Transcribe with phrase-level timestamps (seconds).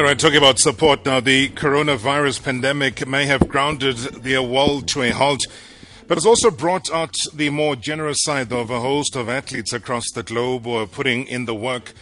[0.00, 5.02] All right, talking about support now, the coronavirus pandemic may have grounded the world to
[5.02, 5.42] a halt,
[6.08, 10.10] but it's also brought out the more generous side of a host of athletes across
[10.14, 11.92] the globe who are putting in the work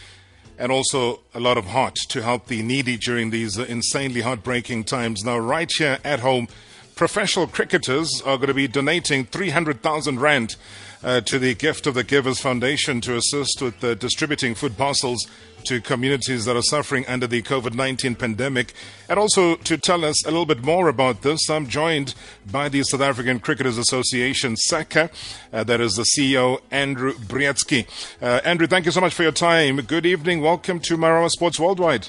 [0.60, 5.24] and also a lot of heart to help the needy during these insanely heartbreaking times.
[5.24, 6.46] Now, right here at home,
[6.94, 10.54] professional cricketers are going to be donating 300,000 Rand
[11.02, 15.26] uh, to the Gift of the Givers Foundation to assist with uh, distributing food parcels
[15.64, 18.72] to communities that are suffering under the COVID 19 pandemic.
[19.08, 22.14] And also to tell us a little bit more about this, I'm joined
[22.50, 25.10] by the South African Cricketers Association, SACA.
[25.52, 27.86] Uh, that is the CEO, Andrew Breetzke.
[28.22, 29.76] Uh, Andrew, thank you so much for your time.
[29.78, 30.40] Good evening.
[30.40, 32.08] Welcome to Marawa Sports Worldwide.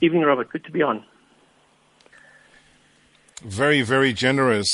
[0.00, 0.50] Evening, Robert.
[0.50, 1.04] Good to be on.
[3.44, 4.66] Very, very generous.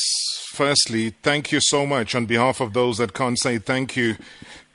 [0.53, 4.15] Firstly, thank you so much on behalf of those that can't say thank you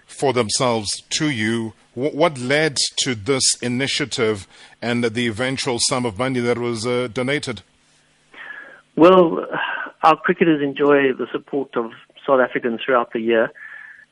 [0.06, 1.72] for themselves to you.
[1.94, 4.48] What led to this initiative
[4.82, 7.62] and the eventual sum of money that was uh, donated?
[8.98, 9.46] Well,
[10.04, 11.92] our cricketers enjoy the support of
[12.28, 13.50] South Africans throughout the year,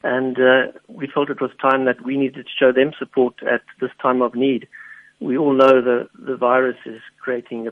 [0.02, 3.63] and uh, we felt it was time that we needed to show them support at
[3.81, 4.65] this time of need.
[5.19, 7.71] We all know that the virus is creating a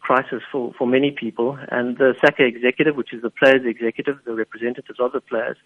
[0.00, 1.58] crisis for, for many people.
[1.70, 5.56] And the SACA executive, which is the players' executive, the representatives of the players,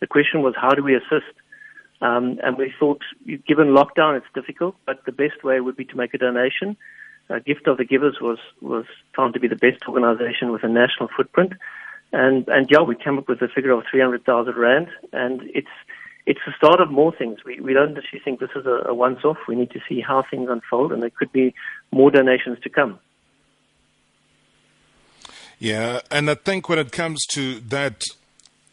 [0.00, 1.34] the question was how do we assist?
[2.00, 5.96] Um, and we thought, given lockdown, it's difficult, but the best way would be to
[5.96, 6.76] make a donation.
[7.28, 8.84] A Gift of the Givers was, was
[9.16, 11.54] found to be the best organization with a national footprint.
[12.12, 14.88] And, and yeah, we came up with a figure of 300,000 Rand.
[15.12, 15.68] And it's,
[16.24, 17.38] it's the start of more things.
[17.44, 19.38] We, we don't actually think this is a, a once off.
[19.48, 21.54] We need to see how things unfold, and there could be
[21.90, 22.98] more donations to come.
[25.58, 28.04] Yeah, and I think when it comes to that,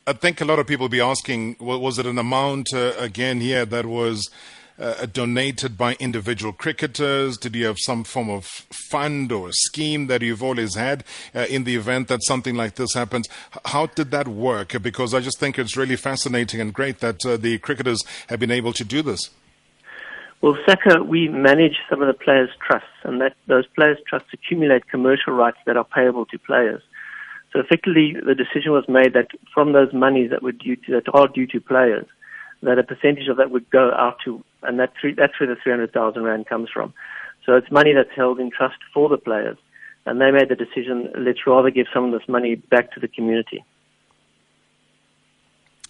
[0.05, 3.41] I think a lot of people will be asking, was it an amount uh, again
[3.41, 4.29] here that was
[4.77, 7.37] uh, donated by individual cricketers?
[7.37, 11.63] Did you have some form of fund or scheme that you've always had uh, in
[11.63, 13.27] the event that something like this happens?
[13.65, 14.79] How did that work?
[14.79, 18.51] Because I just think it's really fascinating and great that uh, the cricketers have been
[18.51, 19.31] able to do this.
[20.41, 24.87] Well, SACA, we manage some of the players' trusts, and that those players' trusts accumulate
[24.87, 26.81] commercial rights that are payable to players.
[27.51, 31.07] So effectively, the decision was made that from those monies that were due to, that
[31.13, 32.05] are due to players,
[32.61, 35.55] that a percentage of that would go out to, and that three, that's where the
[35.55, 36.93] 300,000 rand comes from.
[37.45, 39.57] So it's money that's held in trust for the players,
[40.05, 43.07] and they made the decision, let's rather give some of this money back to the
[43.07, 43.63] community.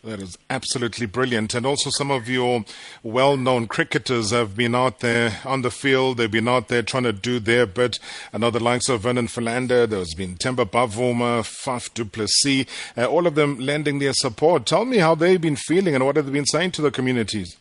[0.06, 1.56] That is absolutely brilliant.
[1.56, 2.64] And also, some of your
[3.02, 6.18] well known cricketers have been out there on the field.
[6.18, 7.98] They've been out there trying to do their bit.
[8.32, 13.06] I know the likes of Vernon Philander, there's been Temba Bavuma, Faf du Plessis, uh,
[13.06, 14.68] all of them lending their support.
[14.68, 17.58] Tell me how they've been feeling and what have they been saying to the communities?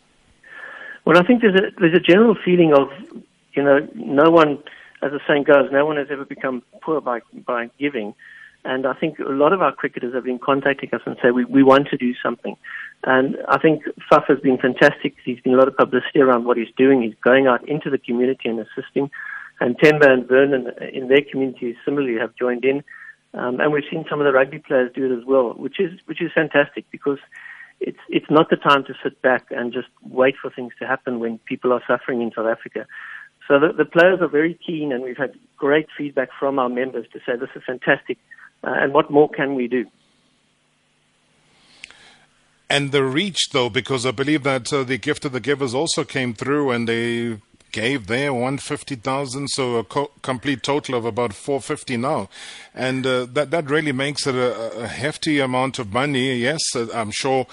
[1.07, 2.91] Well, I think there's a, there's a general feeling of,
[3.55, 4.63] you know, no one,
[5.01, 8.15] as the saying goes, no one has ever become poor by, by giving.
[8.65, 11.45] And I think a lot of our cricketers have been contacting us and say we,
[11.45, 12.57] we want to do something.
[13.05, 15.17] And I think Faf has been fantastic.
[15.25, 17.03] He's been a lot of publicity around what he's doing.
[17.03, 19.11] He's going out into the community and assisting.
[19.61, 22.83] And Temba and Vernon in their communities similarly have joined in.
[23.35, 25.91] Um, and we've seen some of the rugby players do it as well, which is
[26.07, 27.19] which is fantastic because
[27.81, 31.19] it's it's not the time to sit back and just wait for things to happen
[31.19, 32.87] when people are suffering in South Africa.
[33.49, 37.07] So the, the players are very keen, and we've had great feedback from our members
[37.13, 38.19] to say this is fantastic.
[38.65, 39.87] Uh, and what more can we do?
[42.71, 46.03] And the reach, though, because I believe that uh, the gift of the givers also
[46.03, 47.39] came through and they
[47.73, 52.29] gave there 150,000, so a co- complete total of about 450 now.
[52.73, 56.37] And uh, that, that really makes it a, a, hefty amount of money.
[56.37, 57.49] Yes, uh, I'm sure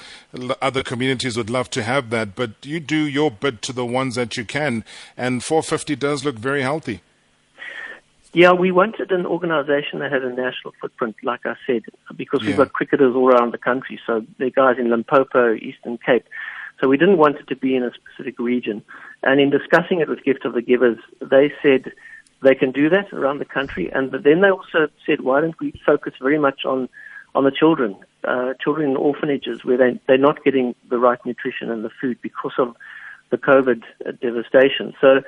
[0.61, 4.13] other communities would love to have that, but you do your bit to the ones
[4.15, 4.85] that you can.
[5.17, 7.01] And 450 does look very healthy.
[8.33, 11.83] Yeah, we wanted an organization that had a national footprint, like I said,
[12.15, 13.99] because we've got cricketers all around the country.
[14.07, 16.25] So there are guys in Limpopo, Eastern Cape.
[16.79, 18.83] So we didn't want it to be in a specific region.
[19.21, 21.91] And in discussing it with Gift of the Givers, they said
[22.41, 23.91] they can do that around the country.
[23.91, 26.87] And but then they also said, why don't we focus very much on
[27.35, 27.95] on the children,
[28.25, 32.17] uh, children in orphanages where they they're not getting the right nutrition and the food
[32.21, 32.75] because of
[33.29, 33.83] the COVID
[34.21, 34.93] devastation.
[34.99, 35.21] So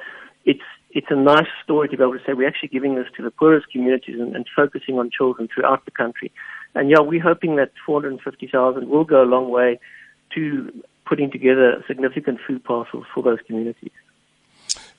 [0.45, 0.61] it's
[0.93, 3.31] it's a nice story to be able to say we're actually giving this to the
[3.31, 6.31] poorest communities and, and focusing on children throughout the country.
[6.75, 9.79] And yeah, we're hoping that 450,000 will go a long way
[10.35, 13.91] to putting together significant food parcels for those communities.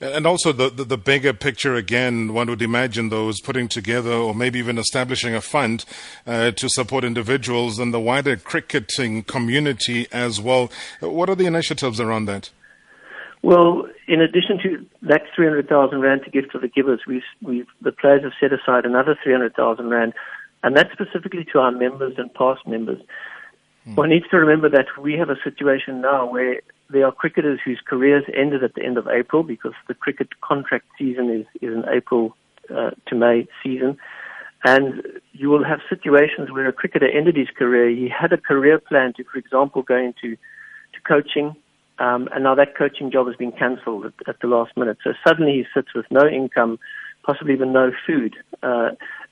[0.01, 4.35] And also the, the, the, bigger picture again, one would imagine those putting together or
[4.35, 5.85] maybe even establishing a fund
[6.27, 10.69] uh, to support individuals and the wider cricketing community as well.
[10.99, 12.49] What are the initiatives around that?
[13.45, 17.91] Well, in addition to that 300,000 rand to give to the givers, we've, we've, the
[17.91, 20.13] players have set aside another 300,000 rand,
[20.63, 22.99] and that's specifically to our members and past members.
[23.87, 23.97] Mm.
[23.97, 27.79] One needs to remember that we have a situation now where there are cricketers whose
[27.87, 31.85] careers ended at the end of April because the cricket contract season is, is an
[31.93, 32.35] April
[32.75, 33.95] uh, to May season.
[34.63, 35.03] And
[35.33, 37.89] you will have situations where a cricketer ended his career.
[37.89, 41.55] He had a career plan to, for example, go into to coaching,
[41.99, 44.97] um, and now that coaching job has been cancelled at, at, the last minute.
[45.03, 46.77] So suddenly he sits with no income,
[47.23, 48.35] possibly even no food.
[48.61, 48.89] Uh,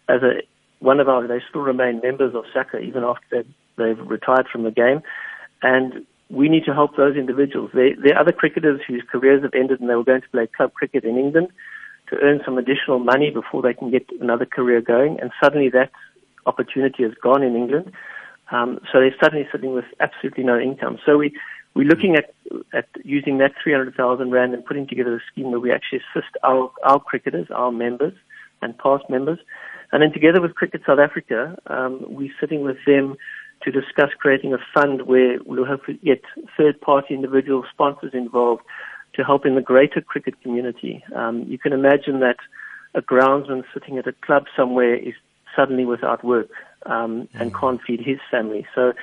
[0.07, 0.41] as a
[0.79, 4.63] one of our, they still remain members of SACA even after they've, they've retired from
[4.63, 5.01] the game,
[5.61, 7.71] and we need to help those individuals.
[7.73, 10.47] There, there are other cricketers whose careers have ended and they were going to play
[10.47, 11.49] club cricket in England
[12.09, 15.89] to earn some additional money before they can get another career going, and suddenly that
[16.45, 17.91] opportunity has gone in England.
[18.51, 20.99] Um, so they're suddenly sitting with absolutely no income.
[21.05, 21.33] So we
[21.75, 22.33] we're looking at
[22.73, 26.71] at using that 300,000 rand and putting together a scheme where we actually assist our
[26.83, 28.13] our cricketers, our members,
[28.61, 29.39] and past members,
[29.91, 33.15] and then together with Cricket South Africa, um, we're sitting with them
[33.61, 36.21] to discuss creating a fund where we'll hopefully get
[36.57, 38.63] third-party individual sponsors involved
[39.13, 41.03] to help in the greater cricket community.
[41.15, 42.37] Um, you can imagine that
[42.95, 45.13] a groundsman sitting at a club somewhere is
[45.55, 46.49] suddenly without work
[46.87, 47.59] um, and mm.
[47.59, 48.65] can't feed his family.
[48.73, 48.93] So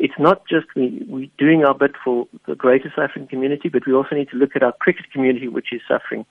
[0.00, 3.86] it's not just we, we're doing our bit for the greater South African community, but
[3.86, 6.24] we also need to look at our cricket community, which is suffering.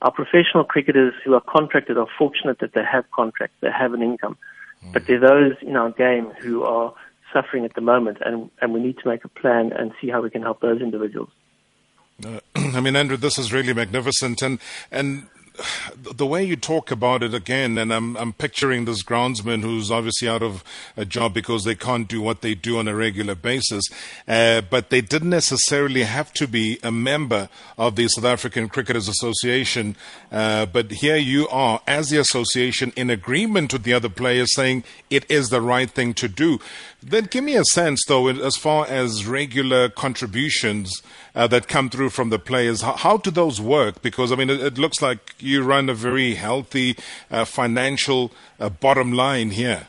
[0.00, 4.02] Our professional cricketers who are contracted are fortunate that they have contracts, they have an
[4.02, 4.38] income.
[4.82, 4.94] Mm.
[4.94, 6.94] But there are those in our game who are
[7.30, 10.22] suffering at the moment, and, and we need to make a plan and see how
[10.22, 11.28] we can help those individuals.
[12.24, 14.58] Uh, I mean, Andrew, this is really magnificent, and
[14.90, 15.26] and
[15.96, 20.28] the way you talk about it again, and I'm I'm picturing this groundsman who's obviously
[20.28, 20.64] out of
[20.96, 23.84] a job because they can't do what they do on a regular basis,
[24.26, 27.48] uh, but they didn't necessarily have to be a member
[27.78, 29.96] of the South African Cricketers Association.
[30.30, 34.84] Uh, but here you are, as the association, in agreement with the other players, saying
[35.08, 36.58] it is the right thing to do.
[37.02, 41.02] Then give me a sense, though, as far as regular contributions
[41.34, 42.82] uh, that come through from the players.
[42.82, 44.02] How, how, do those work?
[44.02, 46.96] Because I mean, it, it looks like you run a very healthy
[47.30, 49.88] uh, financial uh, bottom line here.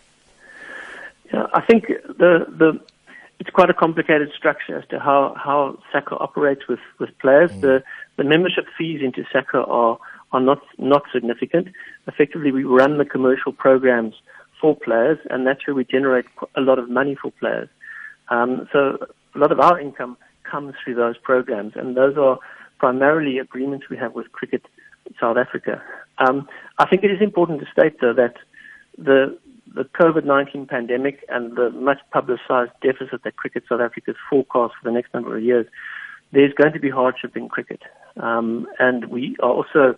[1.34, 2.80] Yeah, I think the the
[3.40, 7.52] it's quite a complicated structure as to how how SACA operates with with players.
[7.52, 7.62] Mm.
[7.62, 7.84] The
[8.18, 9.98] the membership fees into SACA are
[10.32, 11.70] are not not significant.
[12.08, 14.16] Effectively, we run the commercial programs
[14.60, 17.70] for players, and that's where we generate a lot of money for players.
[18.30, 18.98] Um, so
[19.36, 20.18] a lot of our income
[20.52, 22.38] comes through those programs, and those are
[22.80, 24.64] primarily agreements we have with Cricket
[25.20, 25.82] South Africa.
[26.18, 28.36] Um, I think it is important to state, though, that
[28.98, 29.38] the
[29.74, 34.84] the COVID-19 pandemic and the much publicized deficit that Cricket South Africa is forecast for
[34.84, 35.66] the next number of years,
[36.34, 37.82] there's going to be hardship in cricket.
[38.18, 39.96] Um, and we are also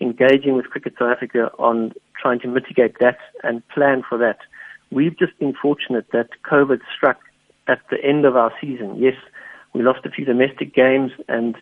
[0.00, 4.38] engaging with Cricket South Africa on trying to mitigate that and plan for that.
[4.90, 7.18] We've just been fortunate that COVID struck
[7.66, 8.96] at the end of our season.
[8.96, 9.16] Yes,
[9.76, 11.56] we lost a few domestic games and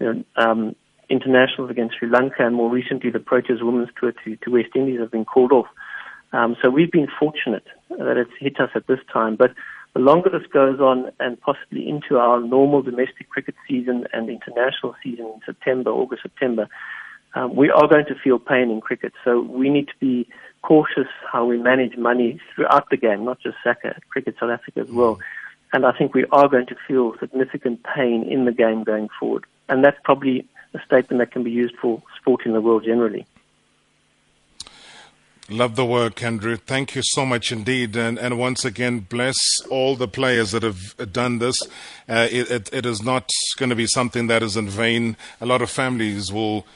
[0.00, 0.76] you know, um,
[1.08, 5.00] internationals against Sri Lanka, and more recently the Proteas Women's Tour to, to West Indies
[5.00, 5.66] have been called off.
[6.32, 9.36] Um, so we've been fortunate that it's hit us at this time.
[9.36, 9.52] But
[9.94, 14.94] the longer this goes on, and possibly into our normal domestic cricket season and international
[15.02, 16.68] season in September, August, September,
[17.34, 19.12] um, we are going to feel pain in cricket.
[19.24, 20.28] So we need to be
[20.62, 24.90] cautious how we manage money throughout the game, not just SACA, Cricket South Africa as
[24.90, 25.18] well.
[25.72, 29.44] And I think we are going to feel significant pain in the game going forward.
[29.68, 33.26] And that's probably a statement that can be used for sport in the world generally.
[35.50, 36.56] Love the work, Andrew.
[36.56, 37.94] Thank you so much indeed.
[37.96, 39.36] And, and once again, bless
[39.68, 41.60] all the players that have done this.
[42.08, 43.28] Uh, it, it, it is not
[43.58, 45.18] going to be something that is in vain.
[45.42, 46.66] A lot of families will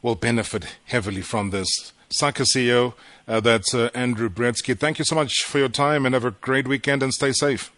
[0.00, 1.92] will benefit heavily from this.
[2.10, 2.92] SACA CEO,
[3.26, 4.78] uh, that's uh, Andrew Breetzke.
[4.78, 7.72] Thank you so much for your time and have a great weekend and stay safe.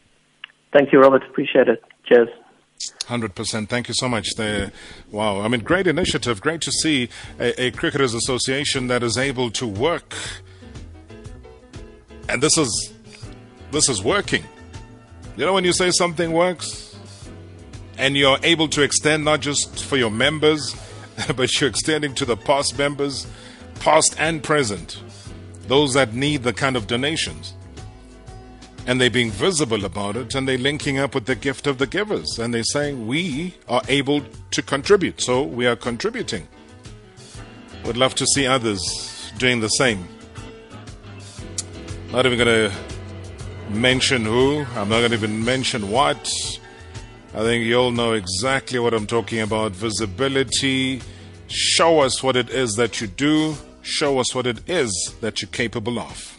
[0.77, 1.23] Thank you, Robert.
[1.27, 1.83] Appreciate it.
[2.05, 2.29] Cheers.
[3.05, 3.67] 100%.
[3.67, 4.35] Thank you so much.
[4.37, 4.73] There.
[5.11, 5.41] Wow.
[5.41, 6.43] I mean, great initiative.
[6.43, 7.09] Great to see
[7.41, 10.15] a, a Cricketers Association that is able to work.
[12.29, 12.93] And this is,
[13.71, 14.45] this is working.
[15.39, 16.95] You know, when you say something works
[17.97, 20.77] and you're able to extend not just for your members,
[21.37, 23.27] but you're extending to the past members,
[23.81, 25.03] past and present,
[25.69, 27.56] those that need the kind of donations.
[28.87, 31.87] And they're being visible about it and they're linking up with the gift of the
[31.87, 32.39] givers.
[32.39, 36.47] And they're saying, we are able to contribute, so we are contributing.
[37.85, 40.07] Would love to see others doing the same.
[42.13, 42.77] Not even going to
[43.71, 46.33] mention who, I'm not going to even mention what.
[47.35, 49.73] I think you all know exactly what I'm talking about.
[49.73, 51.03] Visibility.
[51.49, 53.57] Show us what it is that you do.
[53.83, 56.36] Show us what it is that you're capable of.